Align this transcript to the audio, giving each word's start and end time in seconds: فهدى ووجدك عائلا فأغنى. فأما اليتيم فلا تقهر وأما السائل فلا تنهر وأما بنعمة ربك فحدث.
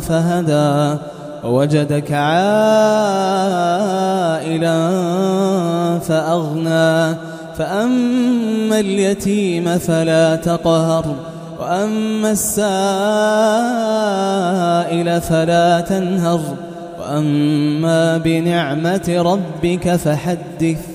فهدى 0.00 0.98
ووجدك 1.44 2.12
عائلا 2.12 2.38
فأغنى. 5.98 7.16
فأما 7.58 8.80
اليتيم 8.80 9.78
فلا 9.78 10.36
تقهر 10.36 11.14
وأما 11.60 12.30
السائل 12.30 12.60
فلا 15.20 15.80
تنهر 15.80 16.40
وأما 17.00 18.18
بنعمة 18.18 19.14
ربك 19.18 19.96
فحدث. 19.96 20.93